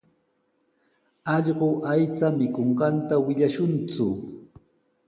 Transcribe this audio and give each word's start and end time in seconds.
Allqu 1.33 1.69
aycha 1.91 2.27
mikunqanta 2.39 3.15
willashunku. 3.25 4.07